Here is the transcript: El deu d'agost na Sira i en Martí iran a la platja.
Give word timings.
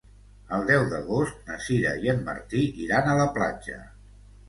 El 0.55 0.63
deu 0.69 0.85
d'agost 0.93 1.45
na 1.51 1.59
Sira 1.67 1.93
i 2.07 2.13
en 2.17 2.25
Martí 2.33 2.65
iran 2.89 3.15
a 3.15 3.19
la 3.25 3.33
platja. 3.41 3.83